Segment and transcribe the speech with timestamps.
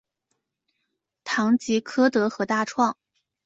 [1.23, 2.97] 唐吉柯德和大创